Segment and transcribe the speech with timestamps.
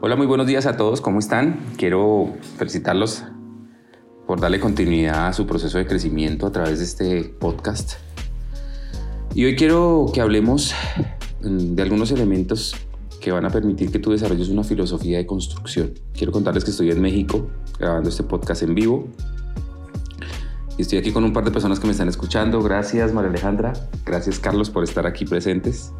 [0.00, 1.60] Hola, muy buenos días a todos, ¿cómo están?
[1.78, 3.24] Quiero felicitarlos
[4.26, 7.94] por darle continuidad a su proceso de crecimiento a través de este podcast.
[9.34, 10.74] Y hoy quiero que hablemos
[11.42, 12.74] mm, de algunos elementos
[13.20, 15.94] que van a permitir que tú desarrolles una filosofía de construcción.
[16.12, 17.48] Quiero contarles que estoy en México
[17.78, 19.08] grabando este podcast en vivo.
[20.76, 22.60] Y estoy aquí con un par de personas que me están escuchando.
[22.62, 23.72] Gracias María Alejandra,
[24.04, 25.92] gracias Carlos por estar aquí presentes.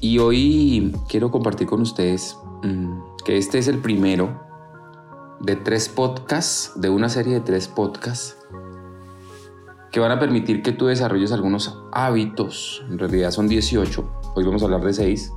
[0.00, 4.40] Y hoy quiero compartir con ustedes mm, que este es el primero
[5.40, 8.38] de tres podcasts, de una serie de tres podcasts,
[9.92, 12.82] que van a permitir que tú desarrolles algunos hábitos.
[12.88, 15.32] En realidad son 18, hoy vamos a hablar de 6,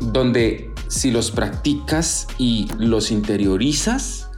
[0.00, 4.30] donde si los practicas y los interiorizas,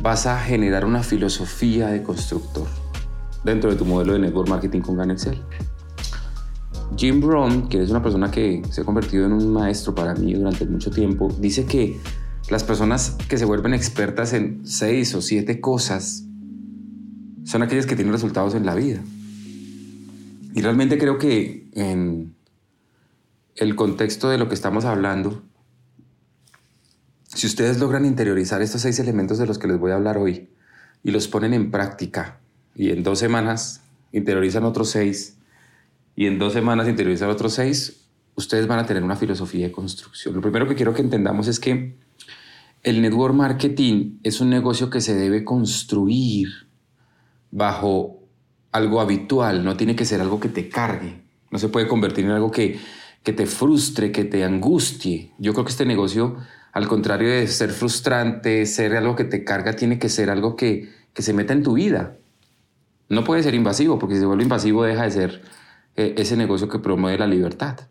[0.00, 2.68] vas a generar una filosofía de constructor
[3.42, 5.42] dentro de tu modelo de network marketing con Gan Excel.
[6.96, 10.34] Jim Brown, que es una persona que se ha convertido en un maestro para mí
[10.34, 11.98] durante mucho tiempo, dice que
[12.50, 16.24] las personas que se vuelven expertas en seis o siete cosas
[17.44, 19.02] son aquellas que tienen resultados en la vida.
[20.54, 22.34] Y realmente creo que en
[23.56, 25.42] el contexto de lo que estamos hablando,
[27.26, 30.48] si ustedes logran interiorizar estos seis elementos de los que les voy a hablar hoy
[31.02, 32.38] y los ponen en práctica
[32.76, 33.80] y en dos semanas
[34.12, 35.36] interiorizan otros seis,
[36.16, 40.34] y en dos semanas interiorizar otros seis, ustedes van a tener una filosofía de construcción.
[40.34, 41.96] Lo primero que quiero que entendamos es que
[42.82, 46.48] el network marketing es un negocio que se debe construir
[47.50, 48.20] bajo
[48.72, 52.32] algo habitual, no tiene que ser algo que te cargue, no se puede convertir en
[52.32, 52.78] algo que,
[53.22, 55.32] que te frustre, que te angustie.
[55.38, 56.36] Yo creo que este negocio,
[56.72, 60.92] al contrario de ser frustrante, ser algo que te carga, tiene que ser algo que,
[61.12, 62.16] que se meta en tu vida.
[63.08, 65.42] No puede ser invasivo, porque si se vuelve invasivo deja de ser
[65.96, 67.88] eh, ese negocio que promueve la libertad.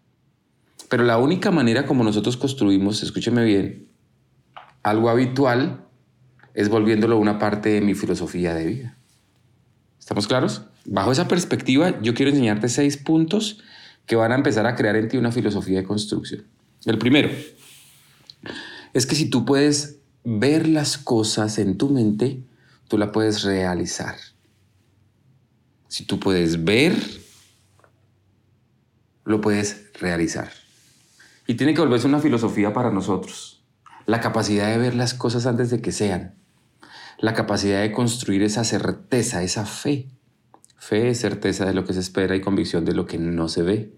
[0.89, 3.87] Pero la única manera como nosotros construimos, escúcheme bien,
[4.83, 5.87] algo habitual
[6.53, 8.97] es volviéndolo una parte de mi filosofía de vida.
[9.99, 10.63] ¿Estamos claros?
[10.86, 13.61] Bajo esa perspectiva, yo quiero enseñarte seis puntos
[14.05, 16.45] que van a empezar a crear en ti una filosofía de construcción.
[16.86, 17.30] El primero
[18.93, 22.43] es que si tú puedes ver las cosas en tu mente,
[22.87, 24.15] tú la puedes realizar.
[25.87, 26.93] Si tú puedes ver
[29.26, 30.52] lo puedes realizar.
[31.48, 33.64] Y tiene que volverse una filosofía para nosotros.
[34.06, 36.36] La capacidad de ver las cosas antes de que sean.
[37.20, 40.10] La capacidad de construir esa certeza, esa fe.
[40.78, 43.64] Fe es certeza de lo que se espera y convicción de lo que no se
[43.64, 43.94] ve.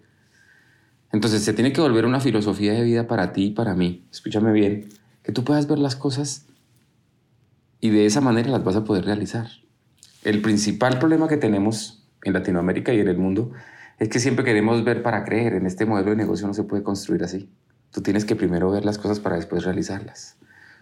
[1.12, 4.08] Entonces se tiene que volver una filosofía de vida para ti y para mí.
[4.12, 4.90] Escúchame bien,
[5.24, 6.46] que tú puedas ver las cosas
[7.80, 9.48] y de esa manera las vas a poder realizar.
[10.24, 13.52] El principal problema que tenemos en Latinoamérica y en el mundo
[14.00, 15.54] es que siempre queremos ver para creer.
[15.54, 17.50] En este modelo de negocio no se puede construir así.
[17.92, 20.36] Tú tienes que primero ver las cosas para después realizarlas.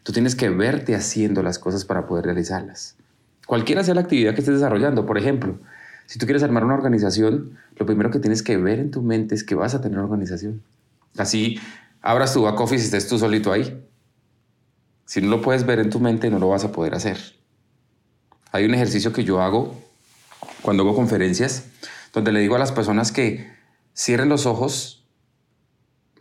[0.04, 2.96] Tú tienes que verte haciendo las cosas para poder realizarlas.
[3.46, 5.60] Cualquiera sea la actividad que estés desarrollando, por ejemplo,
[6.06, 9.36] si tú quieres armar una organización, lo primero que tienes que ver en tu mente
[9.36, 10.62] es que vas a tener organización.
[11.18, 11.60] Así
[12.02, 13.86] abras tu back office y estés tú solito ahí.
[15.06, 17.18] Si no lo puedes ver en tu mente, no lo vas a poder hacer.
[18.52, 19.76] Hay un ejercicio que yo hago
[20.62, 21.66] cuando hago conferencias
[22.14, 23.52] donde le digo a las personas que
[23.94, 25.06] cierren los ojos,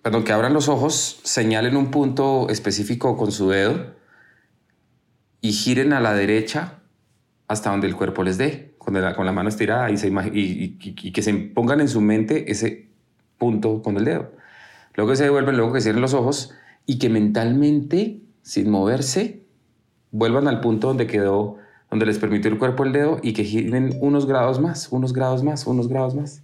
[0.02, 3.94] perdón, que abran los ojos, señalen un punto específico con su dedo
[5.40, 6.78] y giren a la derecha
[7.46, 11.34] hasta donde el cuerpo les dé, con la, con la mano estirada y, que se
[11.34, 12.88] pongan en su mente ese
[13.36, 14.32] punto con el dedo.
[14.94, 16.54] Luego que se devuelven, luego que cierren los ojos
[16.86, 19.44] y que mentalmente, sin moverse,
[20.10, 21.58] vuelvan al punto donde quedó
[21.92, 25.44] donde les permitió el cuerpo el dedo y que giren unos grados más, unos grados
[25.44, 26.42] más, unos grados más.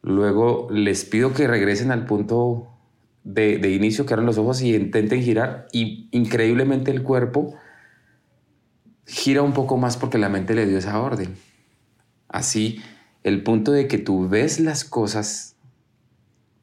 [0.00, 2.68] Luego les pido que regresen al punto
[3.24, 7.56] de, inicio, que abran los ojos y intenten girar y increíblemente el cuerpo
[9.06, 11.34] gira un poco más porque la mente le dio esa orden.
[12.28, 12.80] Así,
[13.24, 15.56] el punto de que tú ves las cosas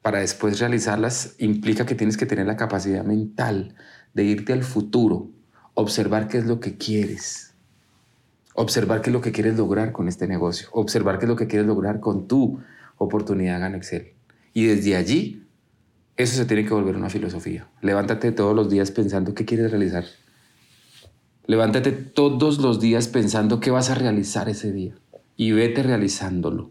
[0.00, 3.74] para después realizarlas implica que tienes que tener la capacidad mental
[4.14, 5.28] de irte al futuro
[5.74, 7.54] observar qué es lo que quieres,
[8.54, 11.46] observar qué es lo que quieres lograr con este negocio, observar qué es lo que
[11.46, 12.60] quieres lograr con tu
[12.96, 14.12] oportunidad Gana Excel.
[14.52, 15.46] Y desde allí,
[16.16, 17.68] eso se tiene que volver una filosofía.
[17.82, 20.04] Levántate todos los días pensando qué quieres realizar.
[21.46, 24.94] Levántate todos los días pensando qué vas a realizar ese día
[25.36, 26.70] y vete realizándolo.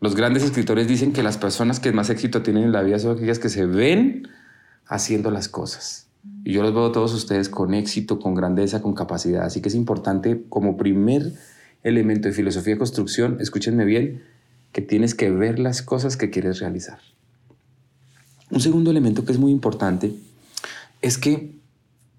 [0.00, 3.16] Los grandes escritores dicen que las personas que más éxito tienen en la vida son
[3.16, 4.28] aquellas que se ven
[4.86, 6.05] haciendo las cosas.
[6.44, 9.44] Y yo los veo a todos ustedes con éxito, con grandeza, con capacidad.
[9.44, 11.32] Así que es importante como primer
[11.82, 14.22] elemento de filosofía de construcción, escúchenme bien,
[14.72, 16.98] que tienes que ver las cosas que quieres realizar.
[18.50, 20.14] Un segundo elemento que es muy importante
[21.02, 21.56] es que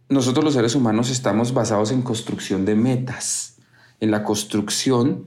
[0.09, 3.57] nosotros los seres humanos estamos basados en construcción de metas,
[3.99, 5.25] en la construcción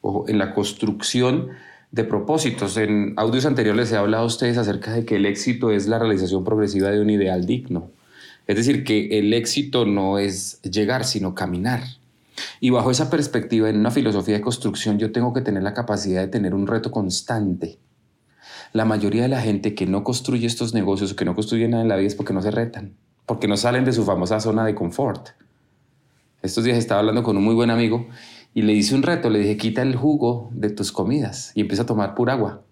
[0.00, 1.48] o en la construcción
[1.96, 2.76] de propósitos.
[2.76, 6.44] En audios anteriores he hablado a ustedes acerca de que el éxito es la realización
[6.44, 7.90] progresiva de un ideal digno.
[8.46, 11.82] Es decir, que el éxito no es llegar, sino caminar.
[12.60, 16.20] Y bajo esa perspectiva, en una filosofía de construcción, yo tengo que tener la capacidad
[16.20, 17.78] de tener un reto constante.
[18.74, 21.82] La mayoría de la gente que no construye estos negocios o que no construye nada
[21.82, 22.92] en la vida es porque no se retan,
[23.24, 25.30] porque no salen de su famosa zona de confort.
[26.42, 28.06] Estos días estaba hablando con un muy buen amigo
[28.56, 31.82] y le hice un reto, le dije, quita el jugo de tus comidas y empieza
[31.82, 32.64] a tomar pura agua.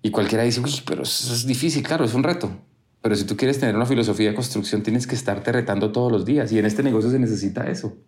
[0.00, 2.50] Y cualquiera dice, uy, pero eso es difícil, claro, es un reto.
[3.02, 6.24] Pero si tú quieres tener una filosofía de construcción, tienes que estarte retando todos los
[6.24, 7.98] días y en este negocio se necesita eso.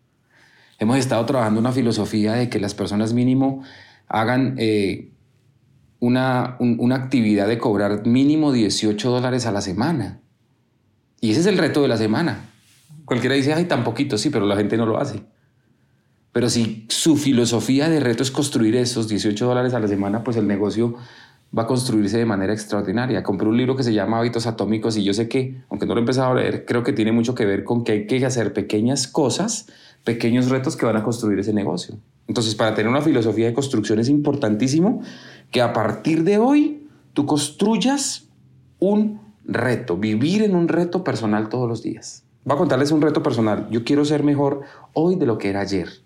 [0.79, 3.63] Hemos estado trabajando una filosofía de que las personas mínimo
[4.09, 5.13] hagan eh,
[6.01, 10.23] una, una actividad de cobrar mínimo 18 dólares a la semana.
[11.21, 12.49] Y ese es el reto de la semana.
[13.05, 15.23] Cualquiera dice, ay, tan poquito, sí, pero la gente no lo hace.
[16.37, 20.37] Pero si su filosofía de reto es construir esos 18 dólares a la semana, pues
[20.37, 20.95] el negocio
[21.57, 23.23] va a construirse de manera extraordinaria.
[23.23, 26.01] Compré un libro que se llama Hábitos Atómicos y yo sé que, aunque no lo
[26.01, 28.53] he empezado a leer, creo que tiene mucho que ver con que hay que hacer
[28.53, 29.69] pequeñas cosas
[30.05, 31.97] pequeños retos que van a construir ese negocio.
[32.29, 35.01] Entonces, para tener una filosofía de construcción es importantísimo
[35.51, 38.29] que a partir de hoy tú construyas
[38.79, 42.25] un reto, vivir en un reto personal todos los días.
[42.45, 43.69] Voy a contarles un reto personal.
[43.71, 46.05] Yo quiero ser mejor hoy de lo que era ayer.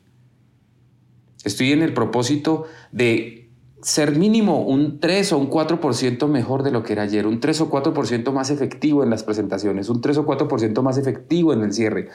[1.44, 3.40] Estoy en el propósito de
[3.82, 7.62] ser mínimo un 3 o un 4% mejor de lo que era ayer, un 3
[7.62, 11.72] o 4% más efectivo en las presentaciones, un 3 o 4% más efectivo en el
[11.72, 12.08] cierre,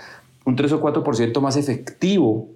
[0.45, 2.49] un 3 o 4% más efectivo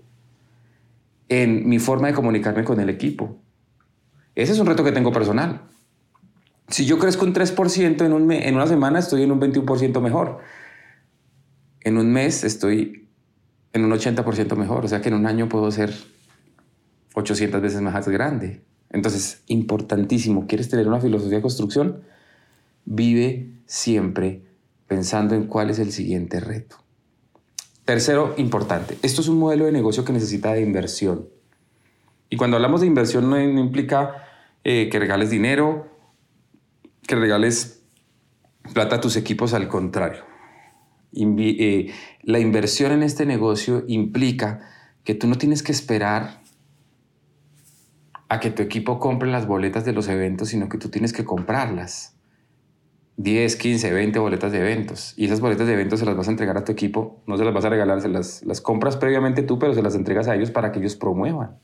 [1.27, 3.37] en mi forma de comunicarme con el equipo.
[4.35, 5.61] Ese es un reto que tengo personal.
[6.67, 10.39] Si yo crezco un 3% en, un en una semana, estoy en un 21% mejor.
[11.81, 13.09] En un mes estoy
[13.73, 14.85] en un 80% mejor.
[14.85, 15.93] O sea que en un año puedo ser
[17.13, 18.61] 800 veces más grande.
[18.91, 22.01] Entonces, importantísimo, ¿quieres tener una filosofía de construcción?
[22.85, 24.43] Vive siempre
[24.87, 26.77] pensando en cuál es el siguiente reto.
[27.85, 31.27] Tercero, importante, esto es un modelo de negocio que necesita de inversión.
[32.29, 34.27] Y cuando hablamos de inversión no, implica
[34.63, 35.87] eh, que regales dinero,
[37.07, 37.81] que regales
[38.73, 40.23] plata a tus equipos, al contrario.
[41.11, 41.91] Eh,
[42.21, 44.61] la inversión en este negocio implica
[45.03, 46.41] que tú no tienes que esperar
[48.29, 51.25] a que tu equipo compre las boletas de los eventos, sino que tú tienes que
[51.25, 52.15] comprarlas.
[53.17, 55.13] 10, 15, 20 boletas de eventos.
[55.17, 57.43] Y esas boletas de eventos se las vas a entregar a tu equipo, no se
[57.43, 60.51] las vas a regalar, se las, compras previamente tú, pero se las entregas a ellos
[60.51, 61.57] para que ellos promuevan.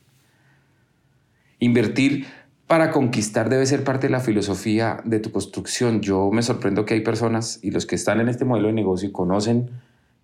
[1.59, 2.25] Invertir
[2.67, 6.01] para conquistar debe ser parte de la filosofía de tu construcción.
[6.01, 9.13] Yo me sorprendo que hay personas y los que están en este modelo de negocio
[9.13, 9.69] conocen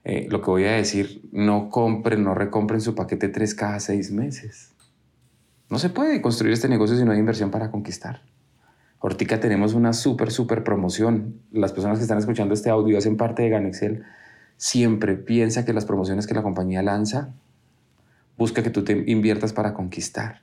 [0.04, 4.12] eh, lo que voy a decir, no compren, no recompren su paquete tres cada seis
[4.12, 4.74] meses.
[5.72, 8.24] No se puede construir este negocio si no hay inversión para conquistar.
[9.00, 11.40] Ahorita tenemos una súper, súper promoción.
[11.54, 14.04] Las personas que están escuchando este audio hacen parte de Ganexel.
[14.58, 17.34] Siempre piensa que las promociones que la compañía lanza
[18.38, 20.42] busca que tú te inviertas para conquistar.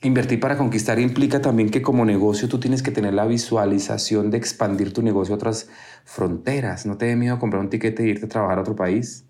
[0.00, 4.38] Invertir para conquistar implica también que como negocio tú tienes que tener la visualización de
[4.38, 5.68] expandir tu negocio a otras
[6.04, 6.86] fronteras.
[6.86, 9.24] No te dé miedo comprar un tiquete e irte a trabajar a otro país,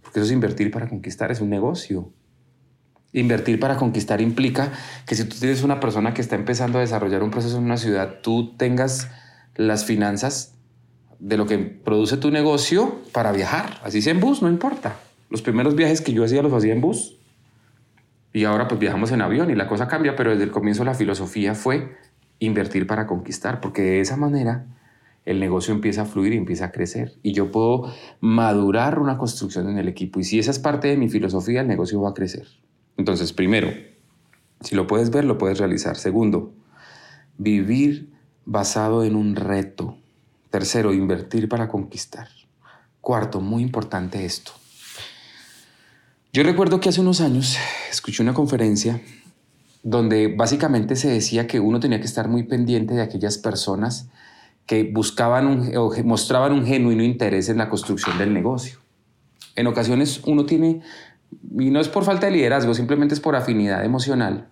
[0.00, 2.12] porque eso es invertir para conquistar, es un negocio.
[3.12, 4.72] Invertir para conquistar implica
[5.06, 7.76] que si tú tienes una persona que está empezando a desarrollar un proceso en una
[7.76, 9.10] ciudad, tú tengas
[9.56, 10.54] las finanzas
[11.18, 13.80] de lo que produce tu negocio para viajar.
[13.82, 14.96] Así sea en bus, no importa.
[15.28, 17.16] Los primeros viajes que yo hacía los hacía en bus.
[18.32, 20.94] Y ahora pues viajamos en avión y la cosa cambia, pero desde el comienzo la
[20.94, 21.96] filosofía fue
[22.38, 24.66] invertir para conquistar, porque de esa manera
[25.24, 27.14] el negocio empieza a fluir y empieza a crecer.
[27.22, 30.20] Y yo puedo madurar una construcción en el equipo.
[30.20, 32.46] Y si esa es parte de mi filosofía, el negocio va a crecer.
[33.00, 33.72] Entonces, primero,
[34.60, 35.96] si lo puedes ver, lo puedes realizar.
[35.96, 36.52] Segundo,
[37.38, 38.12] vivir
[38.44, 39.96] basado en un reto.
[40.50, 42.28] Tercero, invertir para conquistar.
[43.00, 44.52] Cuarto, muy importante esto.
[46.34, 47.56] Yo recuerdo que hace unos años
[47.90, 49.00] escuché una conferencia
[49.82, 54.10] donde básicamente se decía que uno tenía que estar muy pendiente de aquellas personas
[54.66, 58.78] que buscaban o mostraban un genuino interés en la construcción del negocio.
[59.56, 60.82] En ocasiones uno tiene
[61.58, 64.48] y no es por falta de liderazgo, simplemente es por afinidad emocional,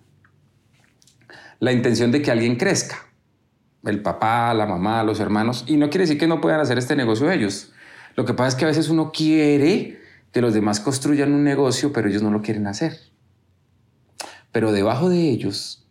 [1.59, 3.05] la intención de que alguien crezca.
[3.83, 5.63] El papá, la mamá, los hermanos.
[5.67, 7.71] Y no quiere decir que no puedan hacer este negocio ellos.
[8.15, 9.99] Lo que pasa es que a veces uno quiere
[10.33, 12.97] que los demás construyan un negocio, pero ellos no lo quieren hacer.
[14.51, 15.87] Pero debajo de ellos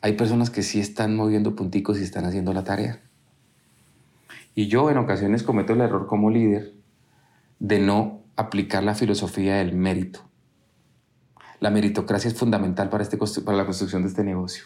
[0.00, 3.00] hay personas que sí están moviendo punticos y están haciendo la tarea.
[4.54, 6.74] Y yo en ocasiones cometo el error como líder
[7.58, 10.28] de no aplicar la filosofía del mérito.
[11.62, 14.64] La meritocracia es fundamental para, este, para la construcción de este negocio.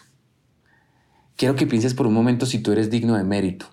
[1.35, 3.67] Quiero que pienses por un momento si tú eres digno de mérito,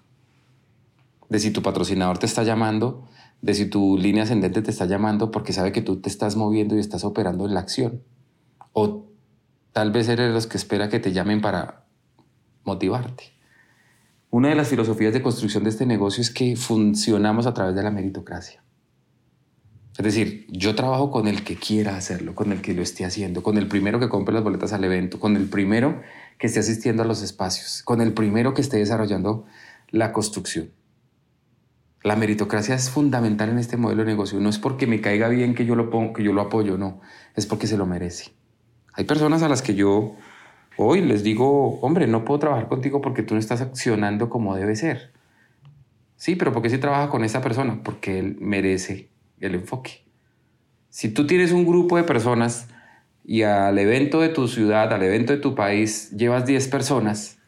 [1.31, 3.09] de si tu patrocinador te está llamando,
[3.41, 6.77] de si tu línea ascendente te está llamando porque sabe que tú te estás moviendo
[6.77, 8.03] y estás operando en la acción.
[8.75, 9.07] O
[9.73, 11.87] tal vez eres los que espera que te llamen para
[12.65, 13.33] motivarte.
[14.29, 17.85] Una de las filosofías de construcción de este negocio es que funcionamos a través de
[17.85, 18.63] la meritocracia.
[19.97, 23.45] Es decir, yo trabajo con el que quiera hacerlo, con el que lo esté haciendo,
[23.45, 26.01] con el primero que compre las boletas al evento, con el primero
[26.37, 29.45] que esté asistiendo a los espacios, con el primero que esté desarrollando
[29.91, 30.71] la construcción.
[32.03, 34.41] La meritocracia es fundamental en este modelo de negocio.
[34.41, 37.01] No es porque me caiga bien que yo lo pongo, que yo lo apoyo, no,
[37.37, 38.33] es porque se lo merece.
[38.95, 40.17] Hay personas a las que yo
[40.77, 44.75] hoy les digo, hombre, no puedo trabajar contigo porque tú no estás accionando como debe
[44.75, 45.13] ser.
[46.17, 47.81] Sí, pero ¿por qué si trabaja con esa persona?
[47.85, 50.05] Porque él merece el enfoque.
[50.91, 52.69] Si tú tienes un grupo de personas
[53.25, 57.39] y al evento de tu ciudad, al evento de tu país, llevas 10 personas,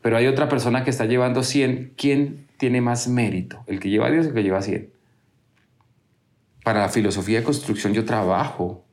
[0.00, 3.62] pero hay otra persona que está llevando 100, ¿quién tiene más mérito?
[3.66, 4.90] ¿El que lleva 10 o el que lleva 100?
[6.62, 8.84] Para la filosofía de construcción yo trabajo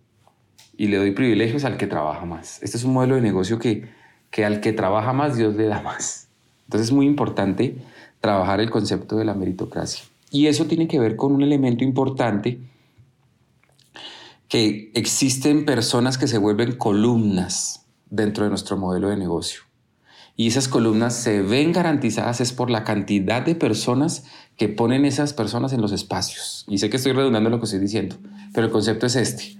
[0.75, 2.61] y le doy privilegios al que trabaja más.
[2.63, 3.89] Este es un modelo de negocio que,
[4.29, 6.27] que al que trabaja más Dios le da más.
[6.65, 7.77] Entonces es muy importante
[8.19, 10.05] trabajar el concepto de la meritocracia.
[10.31, 12.61] Y eso tiene que ver con un elemento importante
[14.47, 19.61] que existen personas que se vuelven columnas dentro de nuestro modelo de negocio.
[20.37, 24.23] Y esas columnas se ven garantizadas es por la cantidad de personas
[24.57, 26.65] que ponen esas personas en los espacios.
[26.69, 28.15] Y sé que estoy redundando lo que estoy diciendo,
[28.53, 29.57] pero el concepto es este.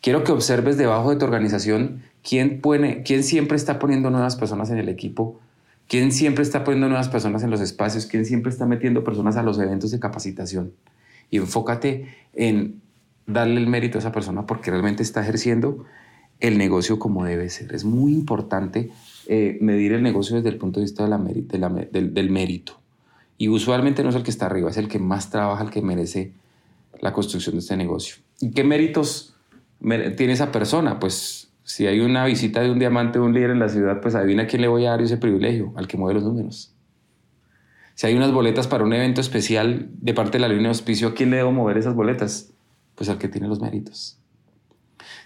[0.00, 4.68] Quiero que observes debajo de tu organización quién, pone, quién siempre está poniendo nuevas personas
[4.70, 5.40] en el equipo
[5.88, 8.06] ¿Quién siempre está poniendo nuevas personas en los espacios?
[8.06, 10.72] ¿Quién siempre está metiendo personas a los eventos de capacitación?
[11.30, 12.80] Y enfócate en
[13.26, 15.84] darle el mérito a esa persona porque realmente está ejerciendo
[16.40, 17.74] el negocio como debe ser.
[17.74, 18.90] Es muy importante
[19.28, 22.80] eh, medir el negocio desde el punto de vista del, del mérito.
[23.38, 25.82] Y usualmente no es el que está arriba, es el que más trabaja, el que
[25.82, 26.32] merece
[27.00, 28.16] la construcción de este negocio.
[28.40, 29.36] ¿Y qué méritos
[30.16, 30.98] tiene esa persona?
[30.98, 34.14] Pues si hay una visita de un diamante de un líder en la ciudad, pues
[34.14, 36.74] adivina a quién le voy a dar ese privilegio, al que mueve los números.
[37.94, 41.08] Si hay unas boletas para un evento especial de parte de la línea de auspicio,
[41.08, 42.52] ¿a quién le debo mover esas boletas?
[42.94, 44.18] Pues al que tiene los méritos.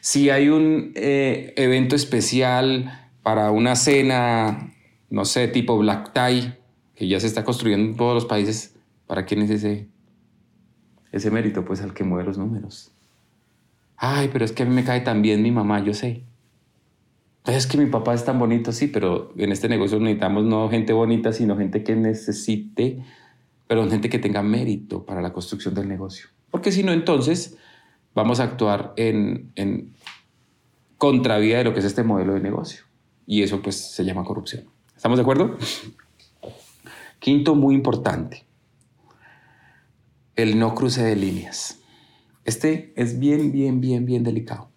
[0.00, 4.73] Si hay un eh, evento especial para una cena,
[5.11, 6.55] no sé, tipo Black Tie,
[6.95, 8.76] que ya se está construyendo en todos los países,
[9.07, 9.88] ¿para quién es ese,
[11.12, 11.64] ese mérito?
[11.64, 12.96] Pues al que mueve los números.
[13.97, 16.25] Ay, pero es que a mí me cae tan bien mi mamá, yo sé.
[17.47, 20.93] Es que mi papá es tan bonito, sí, pero en este negocio necesitamos no gente
[20.93, 23.05] bonita, sino gente que necesite,
[23.69, 26.29] pero gente que tenga mérito para la construcción del negocio.
[26.50, 27.57] Porque si no, entonces
[28.15, 29.95] vamos a actuar en, en
[30.99, 32.83] contravía de lo que es este modelo de negocio.
[33.26, 34.65] Y eso pues se llama corrupción.
[34.97, 35.57] ¿Estamos de acuerdo?
[37.21, 38.45] Quinto, muy importante,
[40.35, 41.81] el no cruce de líneas.
[42.47, 44.71] Este es bien, bien, bien, bien delicado.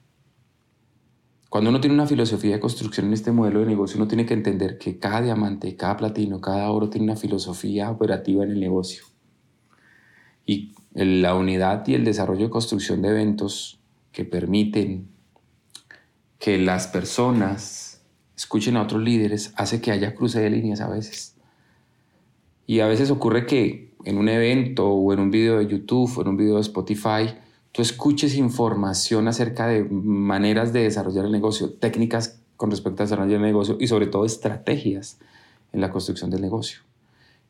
[1.49, 4.33] Cuando uno tiene una filosofía de construcción en este modelo de negocio, uno tiene que
[4.33, 9.03] entender que cada diamante, cada platino, cada oro tiene una filosofía operativa en el negocio.
[10.47, 13.79] Y la unidad y el desarrollo de construcción de eventos
[14.11, 15.07] que permiten
[16.39, 18.03] que las personas
[18.35, 21.37] escuchen a otros líderes hace que haya cruce de líneas a veces.
[22.65, 26.21] Y a veces ocurre que en un evento o en un video de YouTube o
[26.23, 27.27] en un video de Spotify,
[27.71, 33.37] tú escuches información acerca de maneras de desarrollar el negocio, técnicas con respecto a desarrollar
[33.37, 35.19] el negocio y sobre todo estrategias
[35.71, 36.81] en la construcción del negocio.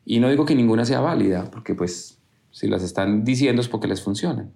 [0.04, 2.18] Y no digo que ninguna sea válida, porque pues
[2.50, 4.52] si las están diciendo es porque les funcionan.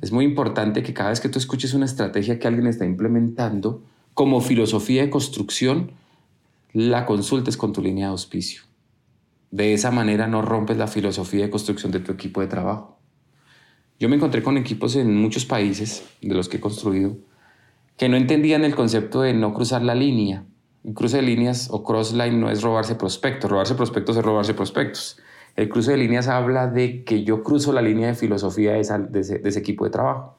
[0.00, 3.82] Es muy importante que cada vez que tú escuches una estrategia que alguien está implementando
[4.14, 5.92] como filosofía de construcción,
[6.72, 8.62] la consultes con tu línea de auspicio.
[9.50, 12.91] De esa manera no rompes la filosofía de construcción de tu equipo de trabajo.
[13.98, 17.16] Yo me encontré con equipos en muchos países de los que he construido
[17.96, 20.44] que no entendían el concepto de no cruzar la línea.
[20.84, 23.50] El cruce de líneas o crossline no es robarse prospectos.
[23.50, 25.18] Robarse prospectos es robarse prospectos.
[25.54, 29.58] El cruce de líneas habla de que yo cruzo la línea de filosofía de, ese,
[29.58, 30.36] equipo de trabajo.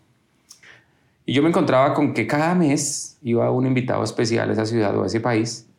[1.26, 4.98] Y yo me encontraba con que cada mes iba un invitado especial a esa ciudad
[4.98, 5.70] o a ese país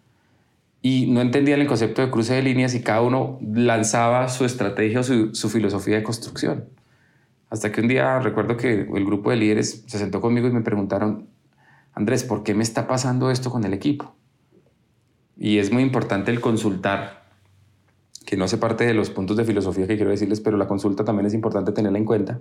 [0.81, 5.01] y no entendían el concepto de cruce de líneas y cada uno lanzaba su estrategia
[5.01, 6.65] o su filosofía de construcción.
[7.55, 10.63] Hasta que un día recuerdo que el grupo de líderes se sentó conmigo y me
[10.63, 11.29] preguntaron,
[11.93, 14.17] Andrés, ¿por qué me está pasando esto con el equipo?
[15.37, 17.29] Y es muy importante el consultar,
[18.27, 21.05] que no hace parte de los puntos de filosofía que quiero decirles, pero la consulta
[21.05, 22.41] también es importante tenerla en cuenta.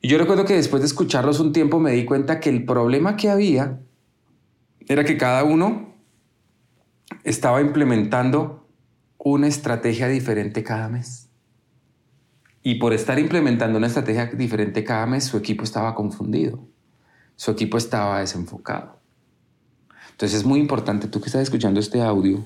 [0.00, 3.16] Y yo recuerdo que después de escucharlos un tiempo me di cuenta que el problema
[3.16, 3.80] que había
[4.86, 5.92] era que cada uno
[7.24, 8.64] estaba implementando
[9.18, 11.21] una estrategia diferente cada mes.
[12.62, 16.64] Y por estar implementando una estrategia diferente cada mes, su equipo estaba confundido,
[17.34, 19.00] su equipo estaba desenfocado.
[20.12, 22.44] Entonces es muy importante, tú que estás escuchando este audio,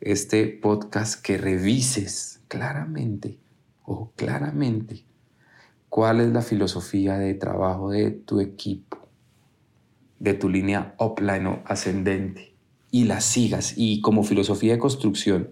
[0.00, 3.38] este podcast, que revises claramente,
[3.84, 5.04] o claramente,
[5.90, 8.96] cuál es la filosofía de trabajo de tu equipo,
[10.18, 12.54] de tu línea upline o ascendente,
[12.90, 13.74] y la sigas.
[13.76, 15.50] Y como filosofía de construcción,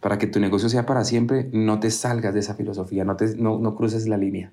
[0.00, 3.36] para que tu negocio sea para siempre, no te salgas de esa filosofía, no, te,
[3.36, 4.52] no, cruces la línea.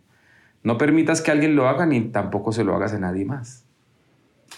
[0.63, 3.65] No permitas que alguien lo haga ni tampoco se lo hagas a nadie más.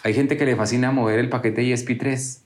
[0.04, 2.44] Hay gente que le fascina mover el paquete ESP3.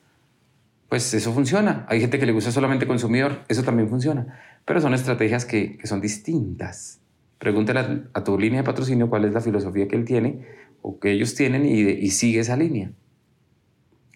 [0.89, 1.86] Pues eso funciona.
[1.88, 3.43] Hay gente que le gusta solamente consumidor.
[3.48, 4.39] Eso también funciona.
[4.65, 7.00] Pero son estrategias que, son distintas.
[7.38, 10.45] Pregúntale a, tu línea de patrocinio cuál es la filosofía que él tiene
[10.81, 12.91] o que ellos tienen y, y sigue esa línea.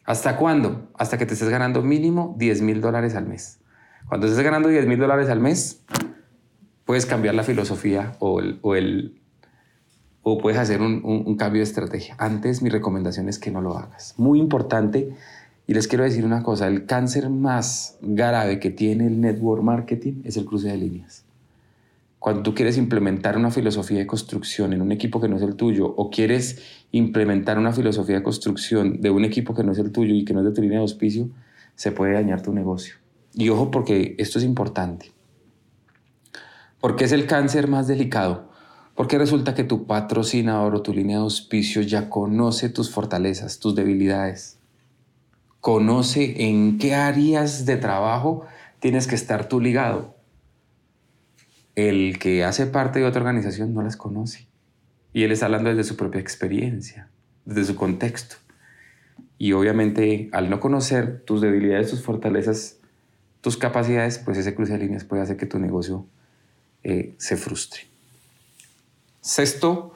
[0.05, 0.89] ¿Hasta cuándo?
[0.95, 3.59] Hasta que te estés ganando mínimo 10 mil dólares al mes.
[4.07, 5.81] Cuando estés ganando 10 mil dólares al mes,
[6.85, 9.19] puedes cambiar la filosofía o, el,
[10.21, 12.15] o, puedes hacer un, un, cambio de estrategia.
[12.19, 14.13] Antes mi recomendación es que no lo hagas.
[14.17, 15.15] Muy importante.
[15.67, 20.21] Y les quiero decir una cosa, el cáncer más grave que tiene el network marketing
[20.23, 21.25] es el cruce de líneas.
[22.19, 25.55] Cuando tú quieres implementar una filosofía de construcción en un equipo que no es el
[25.55, 29.91] tuyo o quieres implementar una filosofía de construcción de un equipo que no es el
[29.91, 31.29] tuyo y que no es de tu línea de auspicio,
[31.75, 32.95] se puede dañar tu negocio.
[33.35, 35.11] Y ojo porque esto es importante.
[36.79, 38.49] ¿Por qué es el cáncer más delicado?
[38.95, 43.75] Porque resulta que tu patrocinador o tu línea de auspicio ya conoce tus fortalezas, tus
[43.75, 44.57] debilidades.
[45.59, 48.45] Conoce en qué áreas de trabajo
[48.79, 50.15] tienes que estar tú ligado.
[51.75, 54.47] El que hace parte de otra organización no las conoce.
[55.11, 57.09] Y él está hablando desde su propia experiencia,
[57.43, 58.37] desde su contexto.
[59.37, 62.79] Y obviamente al no conocer tus debilidades, tus fortalezas,
[63.45, 66.07] tus capacidades, pues ese cruce de líneas puede hacer que tu negocio
[66.81, 67.81] eh, se frustre.
[69.21, 69.93] Sexto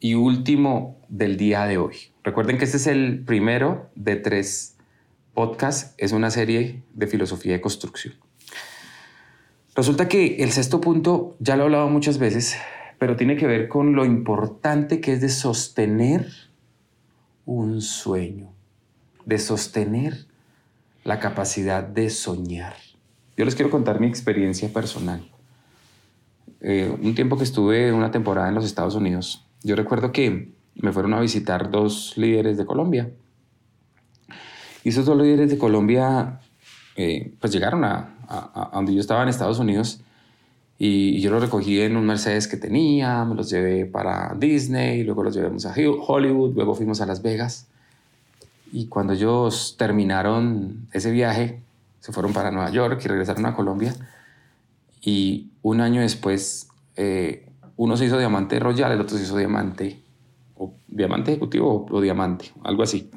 [0.00, 1.96] y último del día de hoy.
[2.22, 4.76] Recuerden que este es el primero de tres
[5.32, 5.94] podcasts.
[5.96, 8.16] Es una serie de filosofía de construcción.
[9.74, 12.54] Resulta que el sexto punto, ya lo he hablado muchas veces,
[12.98, 16.30] pero tiene que ver con lo importante que es de sostener
[17.46, 18.52] un sueño,
[19.24, 20.26] de sostener
[21.04, 22.74] la capacidad de soñar.
[23.36, 25.22] Yo les quiero contar mi experiencia personal.
[26.60, 30.92] Eh, un tiempo que estuve una temporada en los Estados Unidos, yo recuerdo que me
[30.92, 33.10] fueron a visitar dos líderes de Colombia.
[34.82, 36.40] Y esos dos líderes de Colombia,
[36.96, 40.00] eh, pues llegaron a, a, donde yo estaba en Estados Unidos
[40.78, 45.22] y, yo los recogí en un Mercedes que tenía, me los llevé para Disney, luego
[45.22, 47.68] los llevamos a Hollywood, luego fuimos a Las Vegas.
[48.76, 51.62] Y cuando ellos terminaron ese viaje,
[52.00, 53.94] se fueron para Nueva York y regresaron a Colombia.
[55.00, 60.02] Y un año después, eh, uno se hizo diamante royal, el otro se hizo diamante,
[60.56, 63.12] o diamante ejecutivo o, diamante, algo así.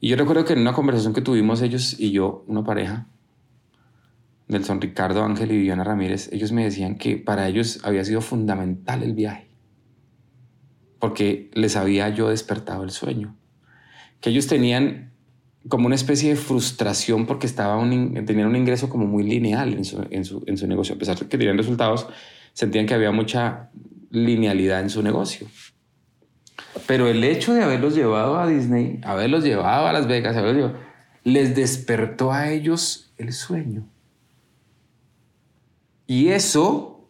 [0.00, 3.06] Y yo recuerdo que en una conversación que tuvimos ellos y yo, una pareja,
[4.48, 9.04] Nelson Ricardo Ángel y Viviana Ramírez, ellos me decían que para ellos había sido fundamental
[9.04, 9.46] el viaje,
[10.98, 13.36] porque les había yo despertado el sueño
[14.22, 15.12] que ellos tenían
[15.68, 20.66] como una especie de frustración porque estaba tenían un ingreso como muy lineal en su,
[20.66, 20.94] negocio.
[20.94, 22.06] A pesar de que tenían resultados,
[22.52, 23.70] sentían que había mucha
[24.10, 25.46] linealidad en su negocio.
[26.86, 30.36] Pero el hecho de haberlos llevado a Disney, haberlos llevado a Las Vegas,
[31.24, 33.88] les despertó a ellos el sueño.
[36.06, 37.08] Y eso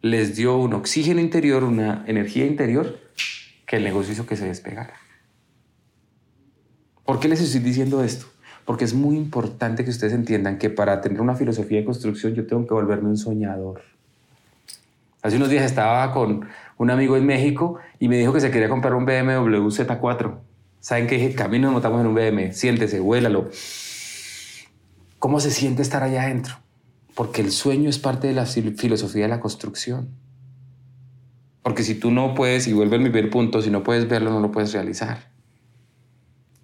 [0.00, 3.00] les dio un oxígeno interior, una energía interior
[3.66, 4.94] que el negocio hizo que se despegara.
[7.08, 8.26] ¿Por qué les estoy diciendo esto?
[8.66, 12.46] Porque es muy importante que ustedes entiendan que para tener una filosofía de construcción yo
[12.46, 13.80] tengo que volverme un soñador.
[15.22, 18.68] Hace unos días estaba con un amigo en México y me dijo que se quería
[18.68, 20.36] comprar un BMW Z4.
[20.80, 21.34] ¿Saben qué dije?
[21.34, 22.52] Camino nos montamos en un BMW.
[22.52, 23.48] Siéntese, huélalo.
[25.18, 26.56] ¿Cómo se siente estar allá adentro?
[27.14, 30.10] Porque el sueño es parte de la filosofía de la construcción.
[31.62, 34.40] Porque si tú no puedes, y vuelve al primer punto, si no puedes verlo, no
[34.40, 35.27] lo puedes realizar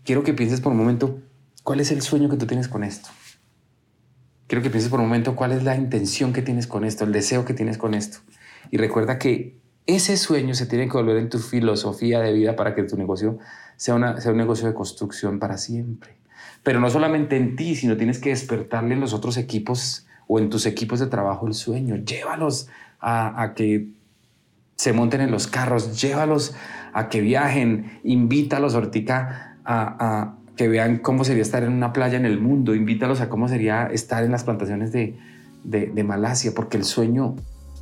[0.05, 1.21] quiero que pienses por un momento
[1.63, 3.09] cuál es el sueño que tú tienes con esto.
[4.47, 7.13] Quiero que pienses por un momento cuál es la intención que tienes con esto, el
[7.13, 8.19] deseo que tienes con esto.
[8.71, 12.75] Y recuerda que ese sueño se tiene que volver en tu filosofía de vida para
[12.75, 13.39] que tu negocio
[13.77, 16.17] sea, sea un negocio de construcción para siempre.
[16.63, 20.51] Pero no solamente en ti, sino tienes que despertarle en los otros equipos o en
[20.51, 21.97] tus equipos de trabajo el sueño.
[21.97, 22.69] Llévalos
[23.01, 23.91] a, que
[24.77, 26.55] se monten en los carros, llévalos
[26.93, 32.27] a que viajen, invítalos ahorita a, que vean cómo sería estar en una playa en
[32.27, 35.17] el mundo, invítalos a cómo sería estar en las plantaciones de,
[35.65, 37.35] de, Malasia, porque el sueño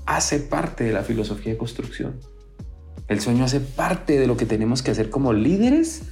[0.06, 2.20] hace parte de la filosofía de construcción.
[3.08, 6.02] El sueño hace parte de lo que tenemos que hacer como líderes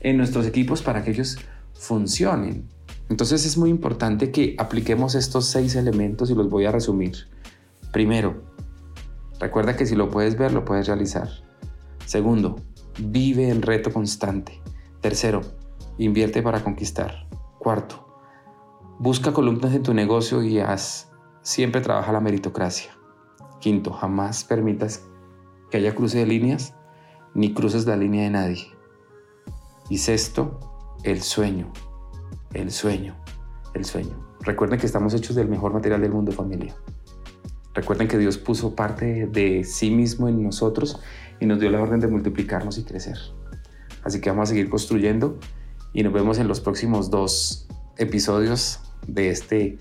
[0.00, 1.38] en nuestros equipos para que ellos
[1.74, 2.68] funcionen.
[3.08, 7.28] Entonces es muy importante que apliquemos estos seis elementos y los voy a resumir.
[7.92, 8.42] Primero,
[9.40, 11.28] recuerda que si lo puedes ver, lo puedes realizar.
[12.04, 12.56] Segundo,
[12.98, 14.60] vive en reto constante.
[15.00, 15.42] Tercero,
[15.96, 17.28] invierte para conquistar.
[17.58, 18.04] Cuarto,
[18.98, 22.98] busca columnas en tu negocio y haz, siempre trabaja la meritocracia.
[23.60, 25.06] Quinto, jamás permitas
[25.70, 26.74] que haya cruce de líneas
[27.34, 28.66] ni cruces la línea de nadie.
[29.88, 30.58] Y sexto,
[31.04, 31.72] el sueño,
[32.52, 33.14] el sueño,
[33.74, 34.28] el sueño.
[34.40, 36.74] Recuerden que estamos hechos del mejor material del mundo, familia.
[37.72, 41.00] Recuerden que Dios puso parte de sí mismo en nosotros
[41.38, 43.16] y nos dio la orden de multiplicarnos y crecer.
[44.08, 45.38] Así que vamos a seguir construyendo
[45.92, 47.68] y nos vemos en los próximos dos
[47.98, 49.78] episodios de este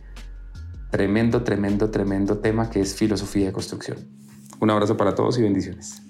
[0.91, 3.99] tremendo, tremendo, tremendo tema que es filosofía de construcción.
[4.59, 6.01] Un abrazo para todos y bendiciones.